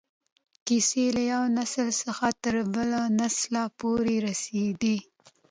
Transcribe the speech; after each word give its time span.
کیسې 0.67 1.05
له 1.15 1.21
یو 1.31 1.43
نسل 1.57 1.87
څخه 2.03 2.27
تر 2.43 2.55
بل 2.73 2.89
نسله 3.19 3.63
پورې 3.79 4.15
رسېدې. 4.27 4.97